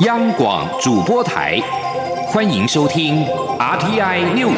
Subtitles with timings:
[0.00, 1.60] 央广主播台，
[2.28, 3.22] 欢迎收听
[3.58, 4.56] RTI News。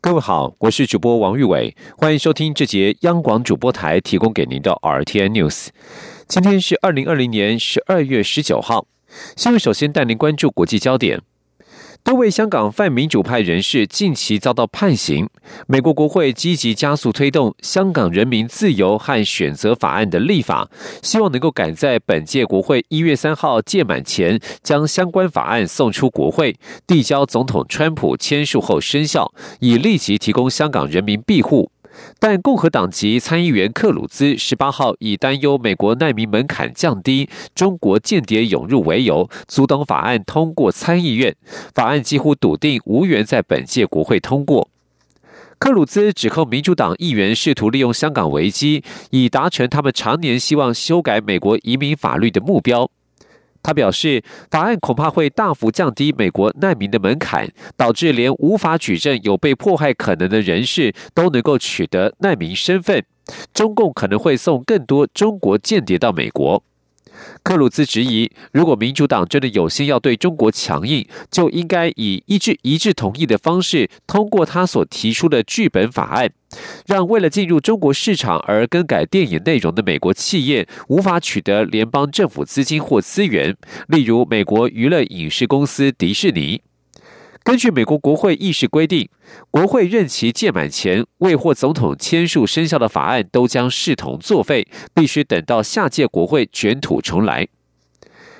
[0.00, 5.70] 各位好，我是主播王玉伟，欢迎收听这节央广主播台提供给您的 RTI News。
[6.28, 8.86] 今天是二零二零年十二月十九号，
[9.34, 11.20] 新闻首先带您关注国际焦点。
[12.06, 15.28] 多位香港泛民主派人士近期遭到判刑。
[15.66, 20.70] 美国国会积极加速推动《香港人民自由和选择法案》的立法，
[21.02, 26.54] 希望能够赶在本届国会一月三号届满前，将相关法案送出国会，
[26.86, 31.72] 递交总统川普签署后生效，以立即提供香港人民庇护。
[32.18, 41.34] 但共和党籍参议员克鲁兹十八号以担忧美国难民门槛降低、中国间谍涌入为由，阻挡法案通过参议院。
[41.74, 44.68] 法案几乎笃定无缘在本届国会通过。
[45.58, 52.90] 克鲁兹指控民主党议员试图利用香港危机，以达成他们常年希望修改美国移民法律的目标。
[53.66, 63.04] 他表示，法案恐怕会大幅降低美国难民的门槛，导致连无法举证有被迫害可能的人士都能够取得难民身份。
[63.52, 66.62] 中共可能会送更多中国间谍到美国。
[67.42, 76.30] 克鲁兹质疑，如果民主党真的有心要对中国强硬，就应该以一致一致同意的方式通过他所提出的剧本法案，
[76.86, 83.56] 让为了进入中国市场而更改电影内容的美国企业无法取得联邦政府资金或资源，
[83.88, 86.65] 例如美国娱乐影视公司迪士尼。
[87.46, 89.08] 根据美国国会议事规定，
[89.52, 97.46] 国会任期届满前未获总统签署生效的法案都将视同作废，必须等到下届国会卷土重来。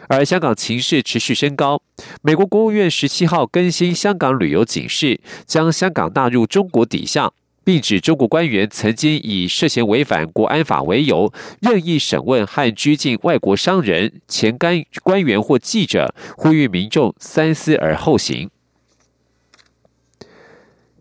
[0.08, 1.80] 而香港情势持续升高，
[2.20, 7.30] 美国国务院十七号更新香港旅游警示，将香港纳入中国底下，
[7.62, 18.50] 并指中国官员曾经以涉嫌违反国安法为由，任意审问和拘禁外国商人、前干官员或记者，呼吁民众三思而后行。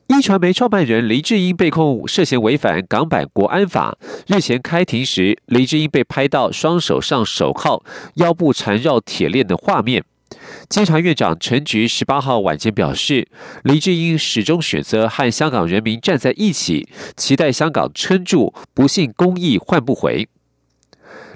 [0.08, 3.98] 一传媒创办人黎智英被控涉嫌违反港版国安法。
[4.28, 7.84] 日前开庭时，黎智英被拍到双手上手铐、
[8.16, 10.04] 腰部缠绕铁链的画面。
[10.70, 13.28] 监察院长陈菊十八号晚间表示，
[13.64, 16.88] 黎智英始终选择和香港人民站在一起，
[17.18, 20.30] 期待香港撑住，不信公义换不回。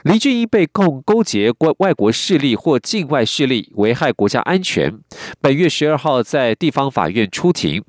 [0.03, 4.97] 黎智英被控勾结外外国势力或境外势力，危害国家安全。
[5.41, 7.83] 本月十二号在地方法院出庭。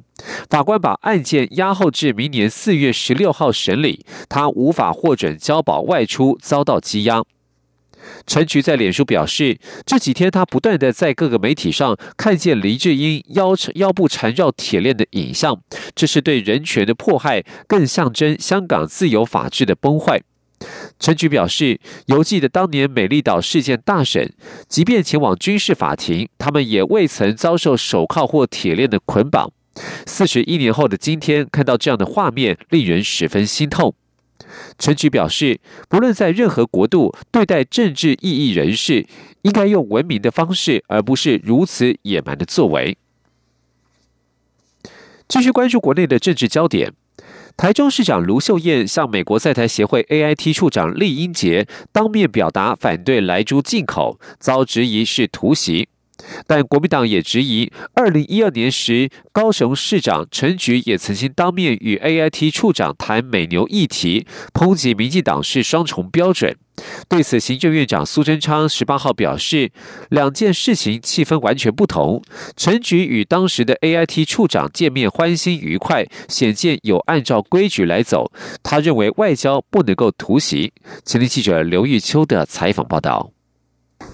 [0.50, 7.22] 法官把案件押后至明年四月十六号审理，他无法获准交保外出，遭到羁押。
[8.26, 15.60] 陈菊在脸书表示，这几天他不断的在各个媒体上看见黎智英腰腰部缠绕铁链的影像，
[15.94, 20.20] 这是对人权的迫害，更象征香港自由法治的崩坏。
[21.00, 24.32] 陈菊表示，犹记得当年美丽岛事件大审，
[24.68, 29.50] 即便前往军事法庭，他们也未曾遭受手铐或铁链的捆绑。
[30.06, 33.94] 四十一年后的今天，看到这样的画面，令人十分心痛。
[34.78, 39.06] 陈菊表示，不论在任何国度，对待政治异议人士，
[39.42, 42.98] 应该用文明的方式，而不是如此野蛮的作为。
[45.26, 46.92] 继续关注国内的政治焦点，
[47.60, 55.90] 台中市长卢秀燕向美国在台协会 AIT 处长厉英杰当面表达反对莱猪进口，遭质疑是突袭。
[56.46, 66.56] 但国民党也质疑，二零一二年时，高雄市长陈菊也曾经当面与 A I T 处长谈美牛议题，抨击民进党是双重标准。
[67.08, 69.70] 对此，行政院长苏贞昌十八号表示，
[70.08, 72.22] 两件事情气氛完全不同。
[72.56, 78.32] 陈菊与当时的 A I T 处长见面欢欣愉快，显见有按照规矩来走。
[78.62, 80.72] 他认为外交不能够突袭。
[81.04, 83.30] 前天记者刘玉秋的采访报道。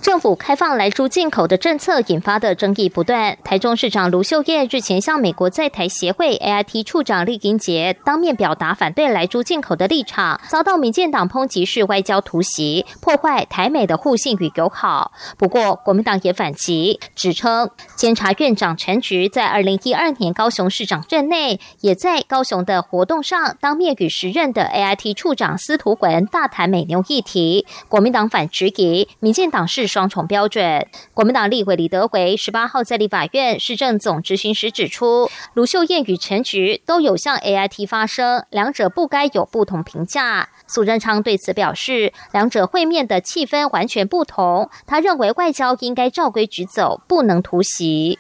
[0.06, 3.36] 政府开放来猪进口的政策引发的争议不断。
[3.42, 15.10] 台中市长卢秀燕日前向美国在台协会 AIT 处长厉英杰当面表达反对来猪进口的立场，遭到民进党抨击是外交突袭，破坏台美的互信与友好。
[15.36, 27.66] 不过国民党也反击，指称监察院长陈菊在二零一二年高雄市长任内，也在高雄的活动上当面与时任的 AIT 处长司徒文大谈美牛议题。
[27.88, 29.96] 国民党反质疑，民进党是。
[29.97, 30.87] 双重标准。
[31.15, 40.51] 国民党立委李德回十八号在立法院市政总执行时指出，卢秀燕与陈菊都有向 AIT 发声，两者不该有不同评价。
[40.66, 44.69] 苏贞昌对此表示，两者会面的气氛完全不同。
[44.87, 48.19] 他认为外交应该照规矩走，不能突袭。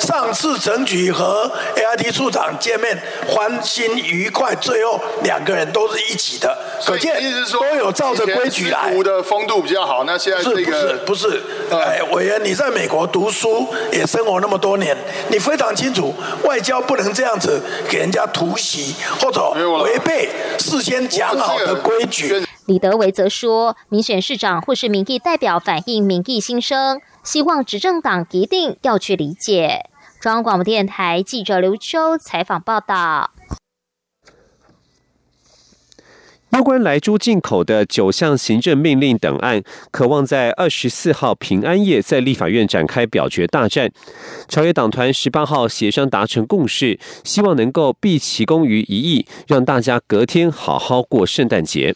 [0.00, 7.22] 上次陈局和 A I T 处长见面，欢欣愉快，最后两个人都是一起的，可见
[7.52, 8.92] 都有照着规矩来。
[9.04, 14.96] 的风度比较好，那现在这个不是不是，哎，委员，你在美国读书也生活那么多年，
[15.28, 16.12] 你非常清楚，
[16.42, 19.50] 外交不能这样子给人家突袭或者
[19.84, 20.28] 违背
[20.58, 22.44] 事先讲好的规矩。
[22.66, 27.00] 李德维则说，民选市长或是民意代表反映民意心声。
[27.22, 29.90] 希望执政党一定要去理解。
[30.20, 33.32] 中央广播电台记者刘秋采访报道。
[36.50, 43.90] 有关来猪进口的九项行政命令等案，渴望在二十四号平安夜在立法院展开表决大战。
[44.48, 51.94] 朝野党团十八号协商达成共识，希望能够毕其功于一役，让大家隔天好好过圣诞节。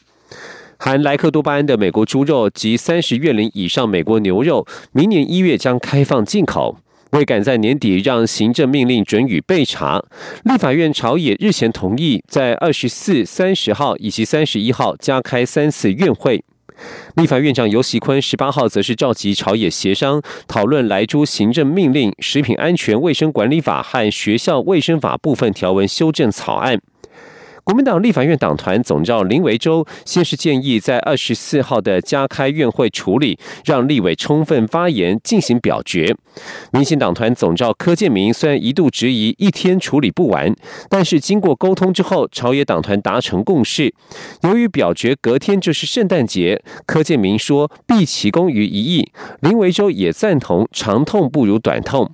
[0.84, 6.76] 含莱克多巴胺的美国猪肉及三十月龄以上美国牛肉，明年一月将开放进口。
[7.12, 10.04] 为赶在年底让行政命令准予备查，
[10.42, 16.44] 立法院朝野日前同意在二十四、三十号以及三十一号加开三次院会。
[17.16, 26.78] 立法院长尤喜坤十八号则是召集朝野协商，讨论莱猪行政命令、食品安全卫生管理法和学校卫生法部分条文修正草案。
[27.64, 36.14] 国民党立法院党团总召林维洲先是建议在二十四号的加开院会处理，让立委充分发言进行表决。
[36.72, 40.54] 民进党团总召柯建明虽然一度质疑一天处理不完，
[40.90, 43.94] 但是经过沟通之后，朝野党团达成共识。
[44.42, 52.10] 由于表决隔天就是圣诞节，柯建明说毕其功于一役，林维洲也赞同长痛不如短痛。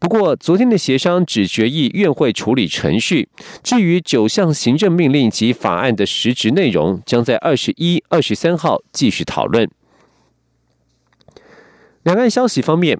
[0.00, 3.28] 不过，昨天的协商只决议院会处理程序，
[3.62, 9.70] 至于九项行政命令及法案的实质内容，将在二十一、二十三号继续讨论。
[12.02, 12.98] 两岸消息方面，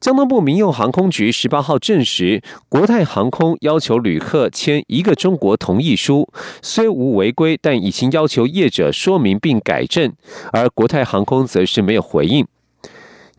[0.00, 6.28] 交通部民用航空局十八号证实，国泰航空要求旅客签一个中国同意书，
[6.62, 10.12] 虽无违规，但已经要求业者说明并改正，
[10.52, 12.46] 而国泰航空则是没有回应。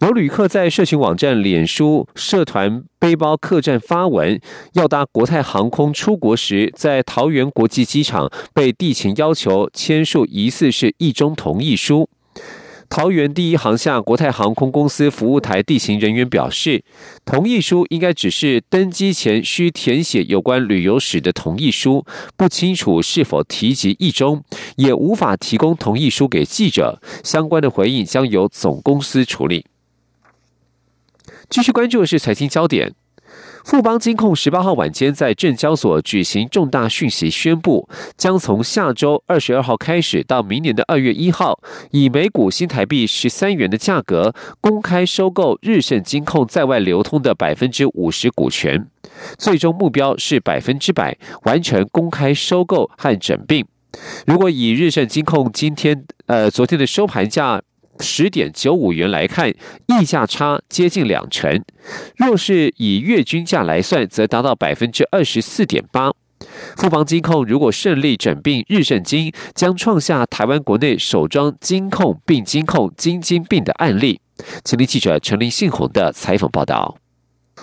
[0.01, 4.41] 有旅客在社群网站、脸书社团背包客栈发文，
[4.73, 12.09] 要搭国泰航空出国时，在桃园国际机场被地勤要求签署疑似是一中同意书。
[12.89, 16.83] 桃园第一航厦国泰航空公司服务台地勤人员表示，
[17.23, 22.03] 同意书应该只是登机前需填写有关旅游史的同意书，
[22.35, 24.43] 不清楚是否提及一中，
[24.77, 26.99] 也无法提供同意书给记者。
[27.23, 29.67] 相关的回应将由总公司处理。
[31.51, 32.93] 继续关注的是财经焦点，
[33.65, 41.59] 富邦金控十八号晚间在证交所举行重大讯息，宣布将从下周二十二号开始到明年的二月一号，
[41.91, 48.87] 以每股新台币十三元的价格公开收购日盛金控在外流通的百分之五十股权，
[49.37, 53.65] 最终目标是百分之百完成公开收购和整并。
[54.25, 57.61] 如果以日盛金控今天呃昨天的收盘价。
[58.01, 59.49] 十点九五元来看，
[59.87, 61.63] 溢价差接近两成。
[62.17, 66.11] 若是以月均价来算，则达到百分之二十四点八。
[66.75, 74.19] 富邦金控如果顺利整并日盛金，将创下台湾国内首桩金控并金控金金并的案例。
[74.63, 76.97] 请听记者陈林信宏的采访报道。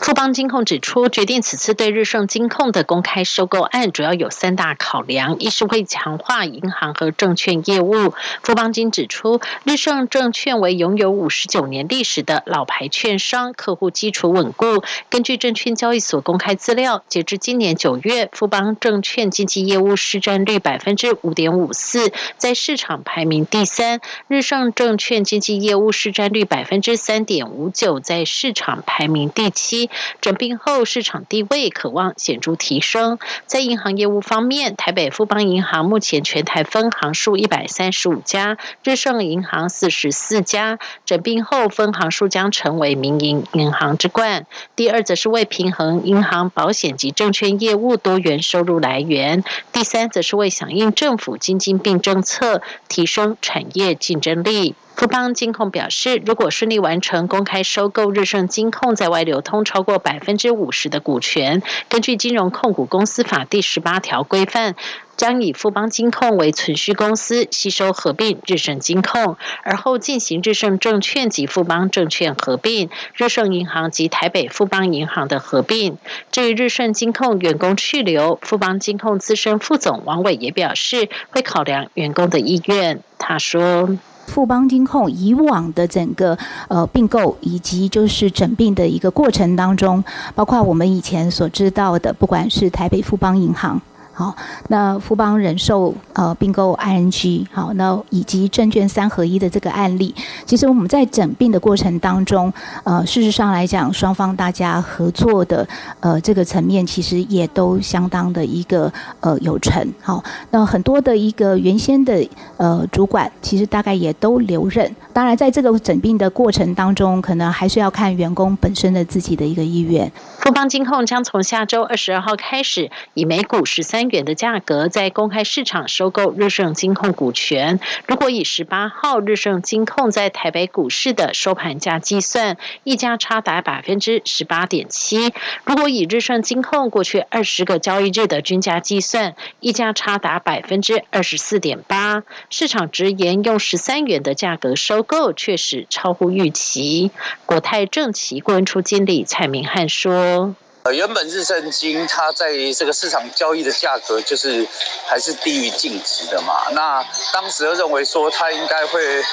[0.01, 8.15] 富邦金控指出，决定此次对日盛金控的公开收购案，主要有三大考量：一是会强化银行和证券业务。
[8.43, 14.83] 富邦金指出，日盛证券为拥有五十九年历史的老牌券商，客户基础稳固。
[15.11, 29.88] 根据证券交易所公开资料，截至今年九月，富邦证券经纪业务市占率百分之五点五四，在市场排名第三；日盛证券经纪业务市占率百分之三点五九，在市场排名第七。
[30.21, 33.19] 整并后，市场地位渴望显著提升。
[33.47, 40.79] 在银行业务方面，台北富邦银行目前全台分行数一百三十五家，日盛银行四十四家。
[41.05, 44.47] 整并后，分行数将成为民营银行之冠。
[44.77, 49.45] 第二，则是为平衡银行、保险及证券业务多元收入来源。
[49.73, 54.75] 第三，则是为响应政府经济并政策，提升产业竞争力。
[54.99, 64.75] 富邦金控表示，如果顺利完成公开收购日盛金控在外流通超过百分之五十的股权，根据金融控股公司法第十八条规范，
[65.17, 75.97] 将以富邦金控为存续公司，吸收合并日盛金控，而后进行日盛证券及富邦证券合并，日盛银行及台北富邦银行的合并。
[76.33, 83.01] 至于日盛金控员工去留，富邦金控资深副总王伟也表示，会考量员工的意愿。
[83.17, 83.97] 他说。
[84.29, 90.05] 富邦金控以往的整个呃并购以及就是整并的一个过程当中，
[90.35, 93.81] 包括我们以前所知道的，不管是台北富邦银行。
[94.19, 94.35] 好，
[94.67, 100.13] 那富邦人寿呃并购 ING 好，那以及证券三合一的这个案例，
[100.45, 105.65] 其实我们在整并的过程当中，呃，事实上来讲，双方大家合作的
[106.01, 109.87] 呃这个层面，其实也都相当的一个呃有成。
[110.03, 114.93] 好，那很多的一个原先的呃主管，其实大概也都留任。
[115.13, 120.11] 当然，在这个整并的过程当中，可能还是要看员工本身的自己的一个意愿。
[120.41, 127.81] 富邦金控将从下周二十二号开始，以每股十三元的价格在公开市场收购日盛金控股权。
[128.07, 135.31] 如果以十八号日盛金控在台北股市的收盘价计算，溢价差达百分之十八点七；
[135.65, 142.23] 如果以日盛金控过去二十个交易日的均价计算，溢价差达百分之二十四点八。
[142.51, 147.11] 市场直言，用十三元的价格收购确实超乎预期。
[147.47, 150.55] 国泰正奇顾问处经理蔡明汉说。
[150.93, 154.67] 原本日盛金它在这个市场交易的价格就是
[155.07, 156.69] 还是低于净值的嘛。
[156.73, 159.25] 那当时认为说它应该会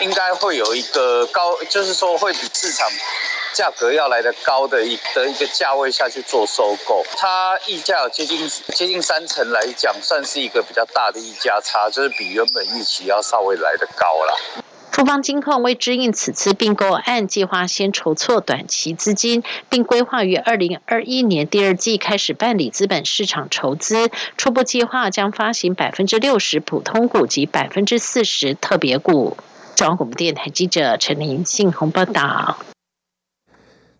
[0.00, 2.88] 应该会有一个高，就是说会比市场
[3.52, 7.04] 价格要来的高的一的一个价位下去做收购。
[7.16, 14.36] 它溢价有接近接近三成来讲，算是一个比较大的溢价差，就是比原本预期要稍微来的高了。
[14.94, 24.08] 富邦金控为支应此次并购案，计划先筹措短期资金，并规划于二零二一年第二季开始办理资本市场筹资。
[24.36, 29.36] 初步计划将发行百分之六十普通股及百分之四十特别股。
[29.74, 32.58] 中央广播电台记者陈林信宏报道。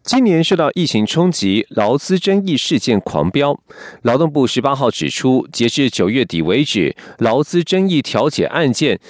[0.05, 3.59] 今年受到疫情冲击，劳资争议事件狂飙。
[4.03, 9.01] 劳动部十八号指出，截至九月底为止，劳资争议调解案件。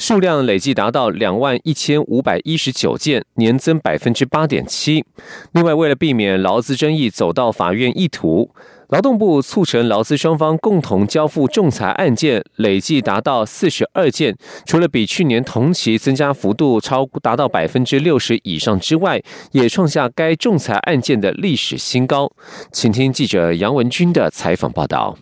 [0.00, 5.04] 数量累计达到两万一千五百一十九件，年增百分之八点七。
[5.52, 8.50] 另外，为了避免劳资争议走到法院一途，
[8.88, 22.32] 劳动部促成劳资双方共同交付仲裁案件累计达到四十二件，除了比去年同期增加幅度超达到百分之六十以上之外，也创下该仲裁案件的历史新高。
[22.72, 25.18] 请听记者杨文军的采访报道。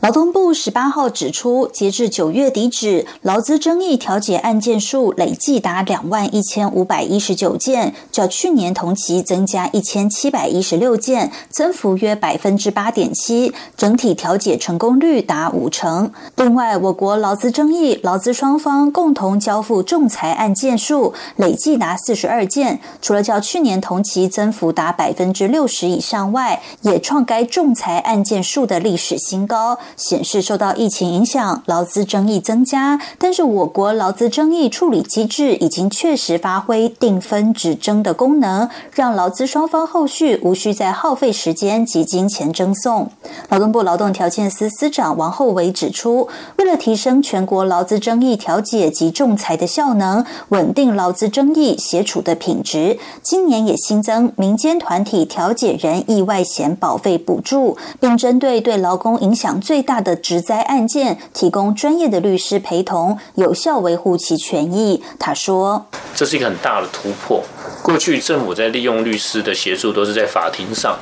[0.00, 16.10] 劳动部十八号指出，截至九月底止，劳资争议调解案件数累计达两万一千五百一十九件，较去年同期增加一千七百一十六件，增幅约百分之八点七，整体调解成功率达五成。
[16.36, 29.78] 另外，我国劳资争议劳资双方共同交付仲裁案件数累计达四十二件，除了较去年同期增幅达百分之六十以上外，也创该仲裁案件数的历史新高。
[29.96, 43.10] 显示受到疫情影响，劳资争议增加，但是我国劳资争议处理机制已经确实发挥定分止争的功能，让劳资双方后续无需再耗费时间及金钱争讼。
[43.48, 59.79] 劳动部劳动条件司司长王厚伟指出，为了提升全国劳资争议调解及仲裁的效能，稳定劳资争议协处的品质，今年也新增民间团体调解人意外险保费补助，并针对对劳工影响最。
[59.80, 65.02] 最大的职灾案件，提供专业的律师陪同，有效维护其权益。
[65.18, 67.42] 他说：“这是一个很大的突破。
[67.82, 70.98] 过去政府在利用律师的协助，都是在法庭上。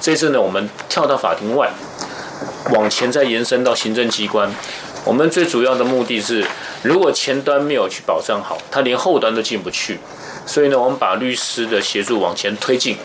[0.00, 1.70] 这次呢，我们跳到法庭外，
[2.72, 4.52] 往前再延伸到行政机关。
[5.04, 6.44] 我们最主要的目的是，
[6.82, 10.00] 如果前端没有去保障好，他连后端都进不去。
[10.44, 12.96] 所以呢，我们把律师的协助往前推进。”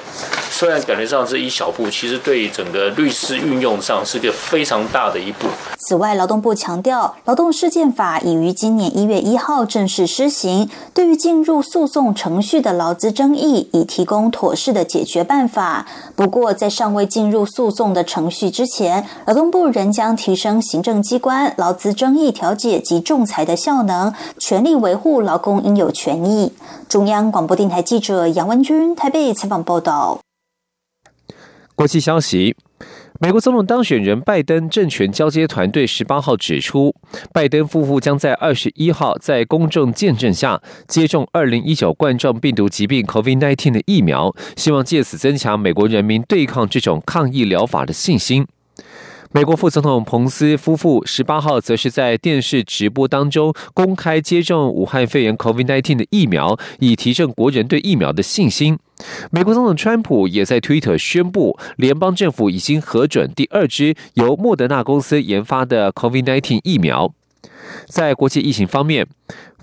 [0.51, 5.47] 虽然感觉上是一小步，其实对整个律师运用上是个非常大的一步。
[5.79, 15.87] 此外，劳动部强调，劳动事件法已于今年一月一号正式施行，对于进入诉讼程序的劳资争议，已提供妥适的解决办法。
[16.15, 26.51] 不过，在尚未进入诉讼的程序之前，劳动部仍将提升行政机关劳资争议调解及仲裁的效能，全力维护劳工应有权益。
[26.91, 30.19] 中央广播电台记者杨文君台北采访报道。
[31.73, 32.57] 国际消息：
[33.21, 36.93] 美国总统当选人拜登政权交接团队十八号指出，
[37.31, 48.45] 拜登夫妇将在二十一号在公众见证下接种二零一九冠状病毒疾病 （COVID-19） 的疫苗，希望借此增强美国人民对抗这种抗疫疗法的信心。
[49.33, 58.77] 美国副总统彭斯夫妇十八号则是在电视直播当中公开接种武汉肺炎 （COVID-19） 的疫苗，以提振国人对疫苗的信心。
[59.31, 67.13] 美国总统川普也在推特宣布，联邦政府已经核准第二支由莫德纳公司研发的 COVID-19 疫苗。
[67.87, 69.07] 在国际疫情方面，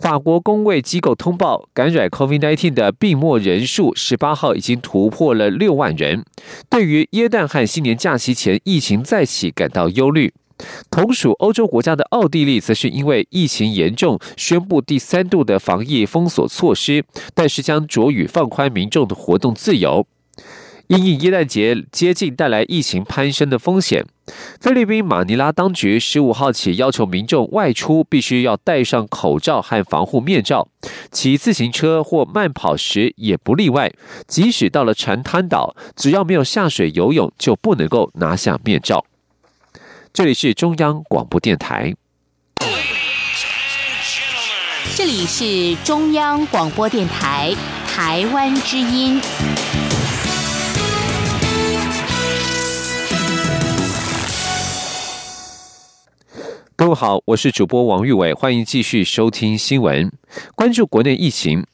[0.00, 6.24] 法国公卫机构通报，感染 COVID-19 的病末人数十八号已经突破了六万人。
[6.68, 10.32] 对于耶诞和新年假期前疫情再起感到忧虑。
[10.90, 20.04] 同属欧洲国家的奥地利，则是因为疫情严重，宣布第三度的防疫封锁措施，但是将着予放宽民众的活动自由。
[20.88, 24.06] 因应耶诞节接近带来疫情攀升的风险，
[24.58, 30.68] 菲律宾马尼拉当局十五号起要求民众外出必须要戴上口罩和防护面罩，
[31.10, 33.92] 骑自行车或慢跑时也不例外。
[34.26, 39.04] 即使到了船滩岛，只要没有下水游泳，就不能够拿下面罩。
[40.14, 41.94] 这里是中央广播电台。
[44.96, 47.54] 这里是中央广播电台
[47.86, 49.20] 台湾之音。
[56.78, 60.12] 各位好，我是主播王玉伟，欢迎继续收听新闻，
[60.54, 61.66] 关注国内疫情。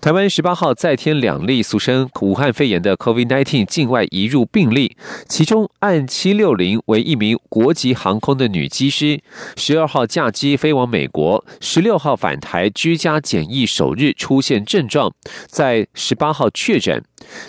[0.00, 4.96] 台湾十八号再添两例俗称武汉肺炎的 COVID-19 境外移入病例，
[5.28, 9.20] 其中案七六零为一名国籍航空的女机师，
[9.56, 15.12] 十二号驾机飞往美国，十六号返台居家检疫首日出现症状，
[15.48, 17.02] 在十八号确诊。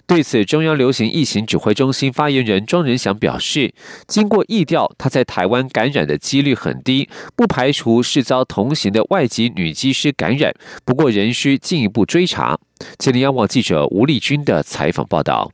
[0.06, 3.74] 对此，中央流行疫情指挥中心发言人庄仁祥表示，
[4.08, 10.53] 经过疫调，他在台湾感染的几率很低，不排除是遭同行的外籍女机师感染，
[10.86, 12.58] 不过仍需进一步追查。
[13.00, 15.51] 请央网记者吴丽君的采访报道。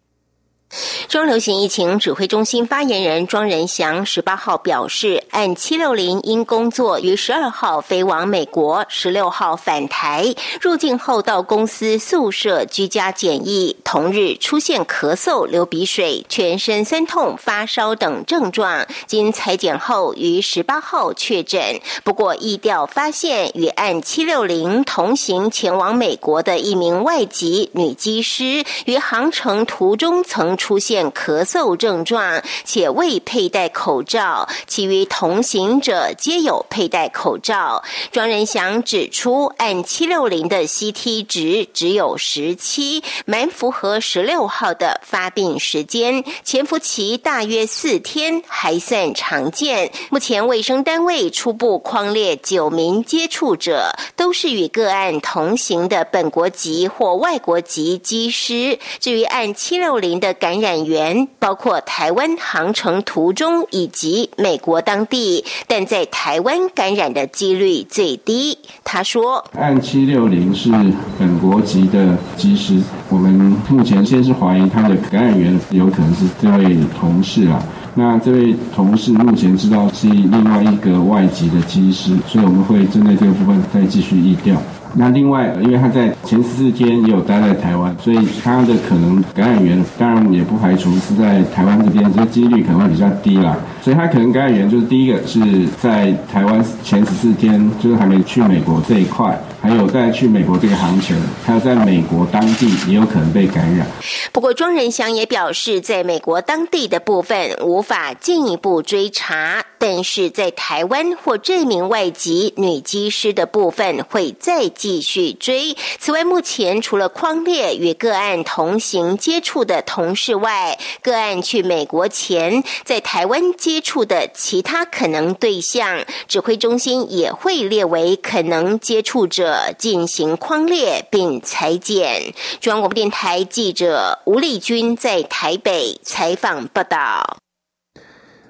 [1.08, 21.82] 中流行疫情指挥中心发言人庄仁祥十八号表示，按七六零因工作于十二号飞往美国，十六号返台，入境后到公司宿舍居家检疫，同日出现咳嗽、流鼻水、全身酸痛、发烧等症状，经裁剪后于十八号确诊。
[22.04, 30.59] 不过，疫调发现与按七六零同行前往美国的一名外籍女机师，于航程途中曾。
[30.60, 37.82] 出现咳嗽症状，且未佩戴口罩，其余同行者皆有佩戴口罩。
[38.12, 49.92] 庄仁祥指出，按七六零的 CT 值只有十七，蛮符合十六号的发病时间，潜伏期大约四天，还算常见。
[50.10, 58.78] 目前卫生单位初步框列九名接触者，都是与个案同行的本国籍或外国籍机师。
[59.00, 68.58] 至于按七六零的感感染源包括台湾航程途中以及美国当地，但在台湾感染的几率最低。
[68.84, 70.72] 他说：“按七六零是
[71.20, 73.32] 本国籍的机师，我们
[73.70, 77.64] 目前先是怀疑他的感染源有可能是这位同事啊。
[77.94, 84.60] 那这位同事目前知道是另外一个外籍的机师，所以我们会针对这个部分再继续议调。”
[84.96, 93.56] 那另外，因为他在前十四天也有待在台湾，所以他的可能感染源当然也不排除是在台湾这边，这个几率可能会比较低啦。
[93.82, 99.38] 所以他可能感染源就是第一个是在台湾前十四天，就是还没去美国这一块。
[99.62, 103.86] 还有在去美国这个航程，还有在美国当地也有可能被感染。
[104.32, 115.76] 不过庄仁祥也表示，在美国当地的部分无法进一步追查，但是在台湾或这名外籍女机师的部分会再继续追。
[116.00, 129.72] 此外，目前除了匡列与个案同行接触的同事外，个案去美国前在台湾接触的其他可能对象，指挥中心也会列为可能接触者。
[129.78, 132.34] 进行框列并裁剪。
[132.60, 137.38] 中央广播电台记者吴丽君在台北采访报道。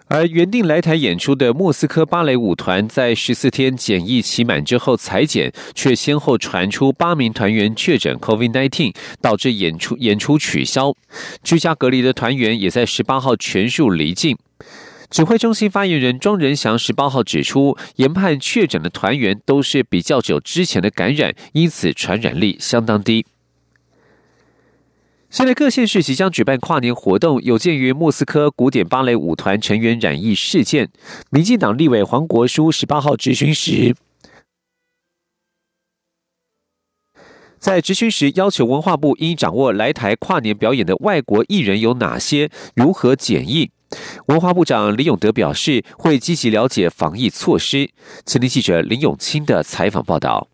[0.08, 10.94] 而原定来台演出的莫斯科芭蕾舞团，在十四天检疫期满之后裁剪，却先后传出八名团员确诊 COVID-19，导致演出演出取消。
[11.44, 14.38] 居家隔离的团员也在十八号全数离境。
[15.10, 23.26] 指挥中心发言人庄仁祥十八号指出，研判确诊的团员都是比较久之前的感染，因此传染力相当低。
[25.32, 30.90] 现在各县市即将举办跨年活动，有鉴于莫斯科古典芭蕾舞团成员染疫事件，
[31.32, 33.96] 民进党立委黄国书十八号质询时，
[37.58, 43.72] 在质询时要求文化部应掌握来台跨年表演的外国艺人有哪些，如何检疫。
[44.28, 47.90] 文化部长李永德表示，会积极了解防疫措施。
[48.26, 50.48] 前天记者林永清的采访报道。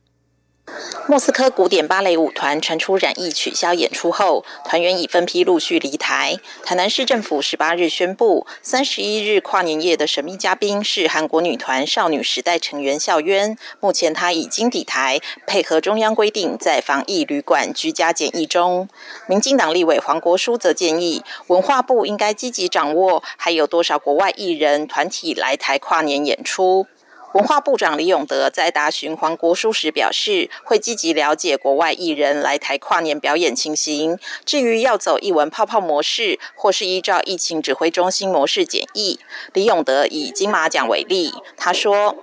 [1.08, 6.38] 莫斯科古典芭蕾舞团传出染疫取消演出后，团员已分批陆续离台。
[6.64, 13.56] 台南市政府十八日宣布，三十一日跨年夜的神秘嘉宾是韩国女团少女时代成员孝渊。
[13.80, 18.90] 目前她已经抵台，配合中央规定，在防疫旅馆居家检疫中。
[19.28, 26.88] 民进党立委黄国书则建议，文化部应该积极掌握还有多少国外艺人团体来台跨年演出。
[27.36, 34.18] 文化部长李永德在答询黄国书时表示，会积极了解国外艺人来台跨年表演情形。
[34.46, 39.20] 至于要走艺文泡泡模式，或是依照疫情指挥中心模式检疫，
[39.52, 42.16] 李永德以金马奖为例，他说：“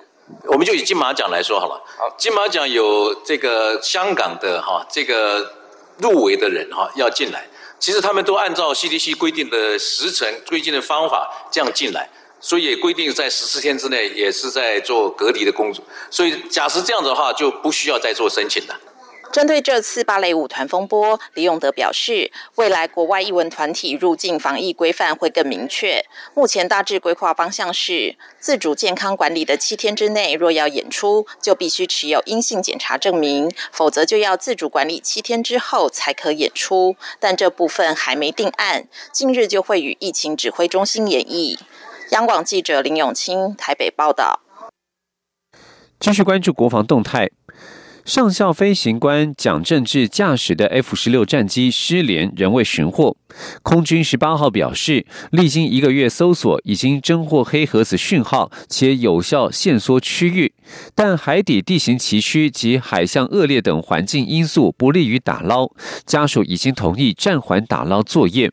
[0.48, 1.84] 我们就以金马奖来说好了。
[2.16, 5.52] 金马奖有这个香港的哈这个
[5.98, 7.44] 入围的人哈要进来，
[7.78, 12.08] 其实他们都按照 CDC 规定的时程、规定的方法这样进来。”
[12.42, 18.78] 所以也规定在十四天之内也是在做隔离的工作，所以假设这样的话，就不需要再做申请了。
[19.32, 26.04] 针对这次芭蕾舞团风波，李永德表示，未来国外艺文团体入境防疫规范会更明确。
[26.34, 36.96] 目前大致规划方向是，自主健康管理的七天之内，若要演出，就必须持有阴性检查证明，否则就要自主管理七天之后才可演出。
[37.18, 41.56] 但这部分还没定案，近日就会与疫情指挥中心演绎。
[42.12, 44.42] 央广记者林永清台北报道。
[45.98, 47.30] 继续关注国防动态，
[48.04, 53.16] 上校飞行官蒋正志驾驶的 F 十六战机失联，仍未寻获。
[53.62, 60.52] 空军十八号表示，历经一个月搜索，已经侦获黑盒子讯号，且有效限缩区域，
[60.94, 65.70] 但海底地形崎岖及海象恶劣等环境因素不利于打捞，
[66.04, 68.52] 家属已经同意暂缓打捞作业。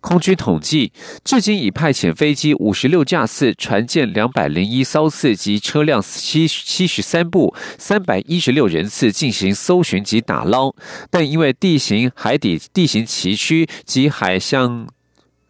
[0.00, 0.92] 空军统计，
[1.24, 10.74] 至今已派遣飞机五十六架次、船舰两百零一艘次及车辆七七十三部、三百一十六人次进行搜寻及打捞，
[11.10, 14.86] 但因为地形、海底地形崎岖及海象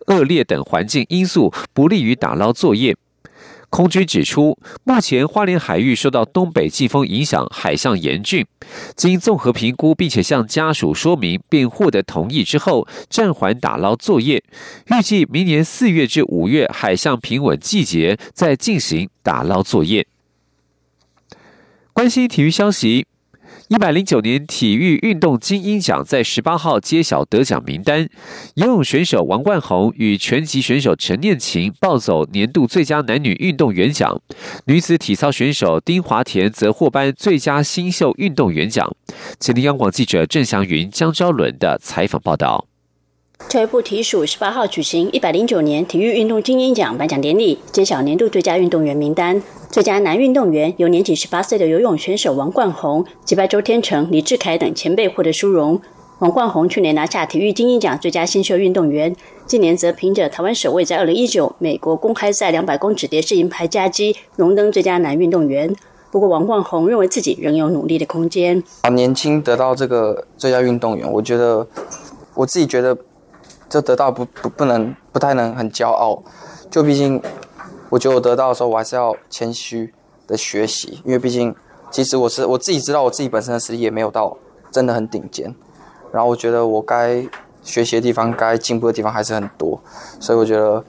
[0.06, 2.96] 恶劣等环境因素，不利于打捞作业。
[3.70, 8.46] 空军指出，目前花莲海域受到东北季风影响，海象严峻。
[8.96, 14.42] 经综合评估，并且向家属说明，并获得同意之后，暂缓打捞作业。
[14.86, 20.06] 预计明年四月至五月海象平稳季节，再进行打捞作业。
[21.92, 23.06] 关心体育消息。
[23.68, 28.08] 一百零九年体育运动精英奖在十八号揭晓得奖名单，
[28.54, 34.18] 游泳选手王冠宏与拳击选手陈念琴抱走年度最佳男女运动员奖，
[34.64, 38.90] 女子体操选手丁华田则获颁最佳新秀运动员奖。
[39.38, 42.64] 前听央广记者郑祥云、江昭伦的采访报道。
[43.50, 49.40] 教育部体署十八号举行一百零九年体育运动精英奖颁奖典礼，揭晓年度最佳运动员名单。
[49.70, 55.78] 最佳男运动员由年仅十八岁的游泳选手王冠宏击败周天成、李志凯等前辈获得殊荣。
[56.20, 59.14] 王冠宏去年拿下体育精英奖最佳新秀运动员，
[59.46, 65.76] 今年则凭着台湾首位在二零一九美国公开赛两百公尺蝶式银牌佳绩荣登最佳男运动员。
[66.10, 68.64] 不过，王冠宏认为自己仍有努力的空间。
[68.80, 71.68] 啊，年轻得到这个最佳运动员，我觉得
[72.32, 72.96] 我自己觉得
[73.68, 76.22] 这得到不不不能不太能很骄傲，
[76.70, 77.20] 就毕竟。
[77.90, 79.92] 我觉得我得到的时候，我还是要谦虚
[80.26, 81.54] 的学习，因为毕竟，
[81.90, 84.36] 其实我是我自己知道我自己本身的实力也没有到
[84.70, 85.54] 真的很顶尖，
[86.12, 87.26] 然后我觉得我该
[87.62, 89.80] 学习的地方、该进步的地方还是很多，
[90.20, 90.84] 所以我觉得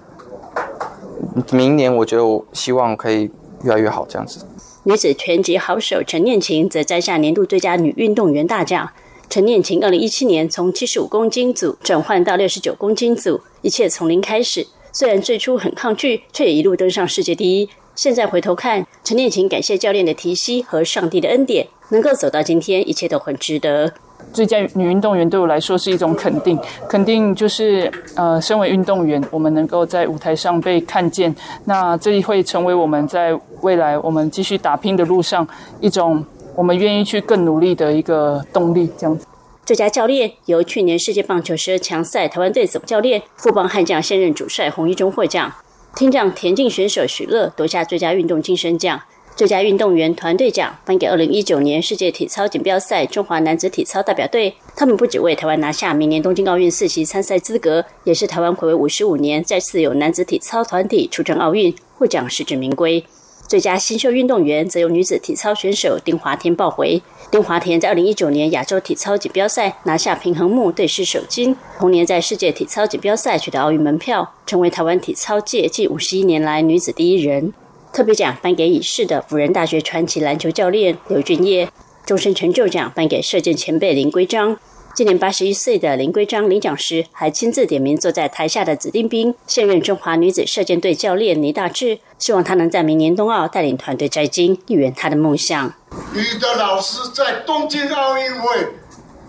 [1.51, 3.29] 明年我觉得我希望可以
[3.63, 4.45] 越来越好这样子。
[4.83, 8.89] 女子拳击好手陈念琴则摘下年度最佳女运动员大奖。
[9.29, 14.65] 陈念琴二零一七年从七十五公斤组转换到六十九公斤组，一切从零开始。
[14.91, 17.69] 虽然最初很抗拒，却也一路登上世界第一。
[17.95, 23.91] 现在回头看，陈念琴感谢教练的提携和上帝的恩典，能够走到今天，一切都很值得。
[24.34, 31.34] 最佳女运动员对我来说是一种肯定，肯定就是呃，身为运动员，我们能够在舞台上被看见，
[31.65, 35.47] 那这会成为我们在未来我们继续打拼的路上
[35.80, 36.23] 一种
[36.56, 39.25] 我们愿意去更努力的一个动力，这样子。
[39.69, 45.53] 最佳教练由去年世界棒球十二强赛台湾队总教练富邦悍将现任主帅洪一中获奖。
[45.95, 48.99] 听障田径选手许乐夺下最佳运动精神奖。
[49.36, 54.55] 最佳运动员团队奖颁给二零一九年世界体操锦标赛中华男子体操代表队。
[54.75, 63.03] 他们不只为台湾拿下明年东京奥运四席参赛资格，也是台湾暌违五十五年再次有男子体操团体出征奥运，获奖实至名归。
[63.49, 67.01] 最佳新秀运动员则由女子体操选手丁华田抱回。
[67.31, 77.51] 丁华田在二零一九年亚洲体操锦标赛拿下平衡木对式首金，同年在世界体操锦标赛取得奥运门票，成为台湾体操界近五十一年来女子第一人。
[77.91, 81.67] 特别奖颁给已逝的辅仁大学传奇篮球教练刘俊业。
[82.05, 84.59] 终身成就奖颁给射箭前辈林圭章。
[84.95, 95.73] 今年八十一岁的林圭章领奖时，还亲自点名坐在台下的子弟兵，现任中华女子射箭队教练倪大志，希望他能在明年冬奥带领团队摘金，圆他的梦想。
[96.13, 98.73] 你的老师在东京奥运会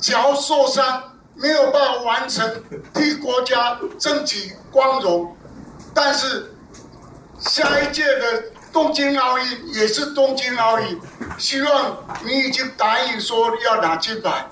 [0.01, 1.03] 脚受伤，
[1.37, 5.37] 没有办法完成替国家争取光荣，
[5.95, 6.53] 但是
[7.39, 10.99] 下一届的东京奥运也是东京奥运，
[11.39, 14.47] 希望你已经答应说要拿金牌。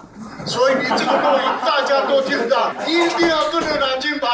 [0.45, 4.27] 所以你这个录音大家都听到，一定要跟着拿金牌。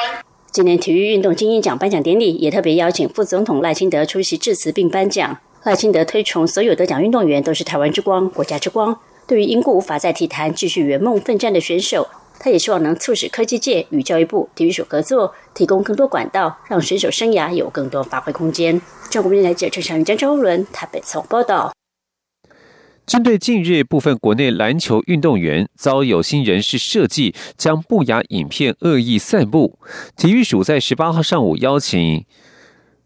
[0.51, 5.39] 今年体育运动精英奖颁奖典礼也特别邀请副总统赖清德出席致辞并颁奖。
[5.65, 8.99] 赖清德推崇所有得奖运动员都是台湾之光、国家之光。
[9.27, 12.09] 对于因故无法在体坛继续圆梦奋战的选手，
[12.45, 18.79] 他也希望能促使科技界与教育部体育署合作，提供更多管道，让选手生涯有更多发挥空间。
[19.11, 21.73] 中国电台记者陈祥云、张昭伦台北从报道。
[23.07, 29.79] 针对近日部分国内篮球运动员遭有心人士设计将不雅影片恶意散布，
[30.15, 32.27] 体育署在十八号上午邀请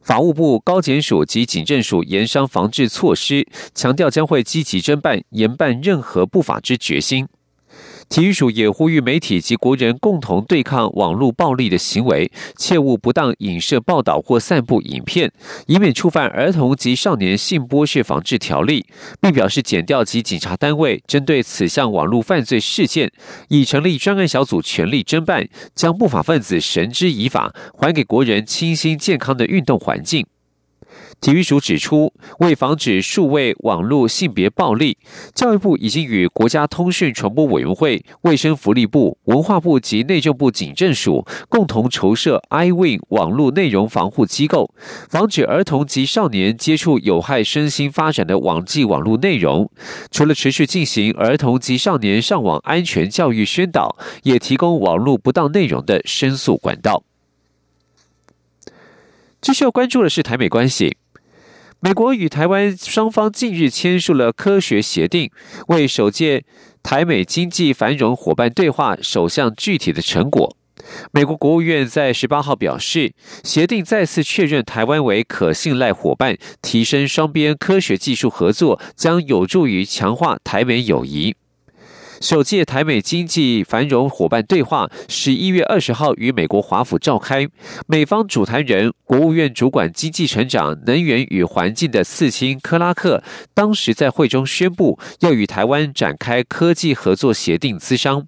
[0.01, 7.29] 法务部高检署及警政署严商防治措施，强调将会积极侦办、严办任何不法之决心。
[8.08, 15.30] 体育署也呼吁媒体及国人共同对抗网络暴力的行为，切勿不当影射报道或散布影片，
[15.66, 18.86] 以免触犯儿童及少年性剥削防治条例，
[19.20, 23.12] 并表示检调及警察单位针对此项网络犯罪事件，
[23.48, 30.26] 已成立专案小组，全力侦办，将不法分子绳之以法，还给国人清新健康的运动环境。
[31.20, 34.96] 体育署指出，为防止数位网络性别暴力，
[35.35, 44.72] 教育部已经与国家通讯传播委员会、卫生福利部、文化部及内政部警政署共同筹设 iWin 网络内容防护机构，
[45.11, 49.68] 防止儿童及少年接触有害身心发展的网际网络内容。
[50.12, 57.02] 除了持续进行儿童及少年上网安全教育宣导，也提供网络不当内容的申诉管道。
[59.40, 60.96] 继续要关注的是台美关系。
[61.80, 65.30] 美国与台湾双方近日签署了科学协定，
[65.68, 66.44] 为首届
[66.82, 70.56] 台美经济繁荣伙伴对话首项具体的成果。
[71.12, 73.12] 美国国务院在十八号表示，
[73.44, 81.36] 协定再次确认台湾为可信赖伙伴，提升双边科学技术合作，将有助于强化台美友谊。
[82.20, 87.48] 首届台美经济繁荣伙伴对话十一月二十号与美国华府召开，
[87.87, 93.22] 美方主谈人、国务院主管经济成长、能源与环境的四星克拉克，
[93.54, 98.26] 当时在会中宣布要与台湾展开科技合作协定磋商。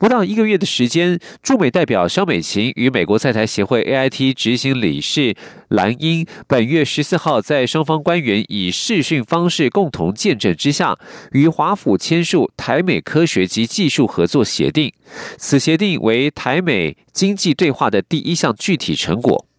[0.00, 5.36] 不到一个月的时间，驻美代表肖美琴与美国在台协会 AIT 执行理事
[5.68, 10.96] 蓝英，本月十四号在双方官员以视讯方式共同见证之下，
[11.32, 14.90] 与华府签署台美科学及技术合作协定。
[15.36, 19.49] 此协定为台美经济对话的第一项具体成果。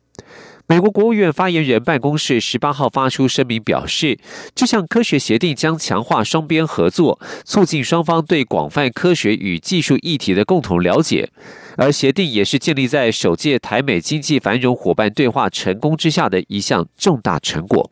[0.72, 4.18] 美国国务院发言人办公室十八号发出声明表示，
[4.56, 11.30] 这项科学协定将强化双边合作，促进双方对广泛科学与技术议题的共同了解。
[11.76, 17.92] 而协定也是建立在首届台美经济繁荣伙伴对话成功之下的一项重大成果。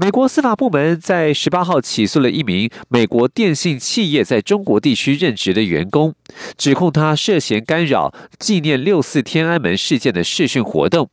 [0.00, 6.14] 美国司法部门在十八号起诉了一名美国电信企业在中国地区任职的员工，
[6.56, 11.10] 指控他涉嫌干扰纪念六四天安门事件的视讯活动。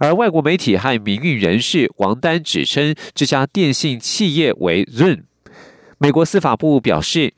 [0.00, 5.24] 而外国媒体和民运人士王丹指称这家电信企业为 Zoom。
[5.98, 7.34] 美国司法部表示。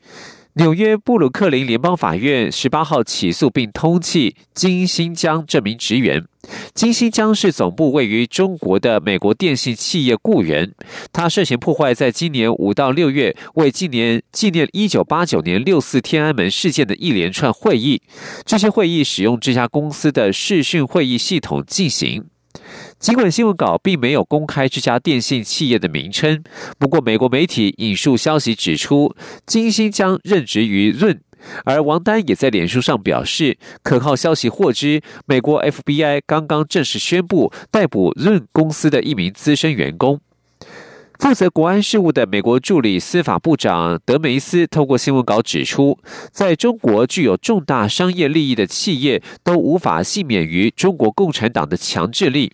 [0.57, 6.25] 纽约布鲁克林联邦法院十八号起诉并通缉金新江这名职员。
[6.73, 10.73] 金新江是总部位于中国的美国电信企业雇员，
[11.11, 18.01] 他涉嫌破坏在今年五到六月为纪念纪念一九八九年六四天安门事件的一连串会议。
[18.45, 22.23] 这些会议使用这家公司的视讯会议系统进行。
[23.05, 26.43] 尽管新闻稿并没有公开这家电信企业的名称，
[26.79, 29.15] 不过美国媒体引述消息指出，
[29.45, 31.21] 金星将任职于润，
[31.65, 40.19] 而王丹也在脸书上表示，可靠消息获知，美国 FBI 刚刚正式宣布逮捕润公司的一名资深员工。
[41.19, 45.99] 负责国安事务的美国助理司法部长德梅斯透过新闻稿指出，
[46.31, 52.53] 在中国具有重大商业利益的企业都无法幸免于中国共产党的强制力。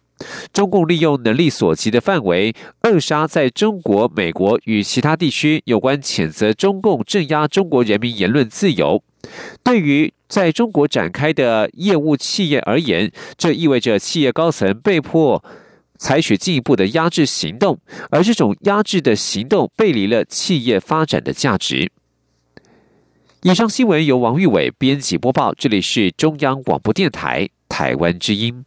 [0.53, 9.03] 中共利用能力所及的范围，扼杀在中国、美国与其他地区有关谴责中共、镇压中国人民言论自由。
[9.63, 15.43] 对于在中国展开的业务企业而言，这意味着企业高层被迫
[15.97, 17.79] 采取进一步的压制行动，
[18.09, 21.91] 而这种压制的行动背离了企业发展的价值。
[23.43, 28.65] 以上新闻由王玉伟编辑播报，这里是中央广播电台台湾之音。